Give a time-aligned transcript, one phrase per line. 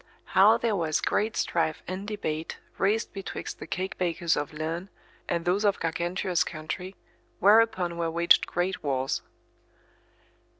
[0.25, 4.89] How there was great strife and debate raised betwixt the cake bakers of Lerne,
[5.29, 6.95] and those of Gargantua's country,
[7.37, 9.21] whereupon were waged great wars.